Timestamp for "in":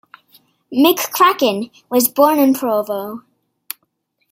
2.39-2.55